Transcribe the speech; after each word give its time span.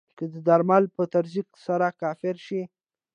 که 0.17 0.23
د 0.33 0.35
درمل 0.47 0.83
په 0.95 1.03
تزریق 1.13 1.49
سره 1.65 1.87
کافر 2.01 2.35
شي. 2.45 2.61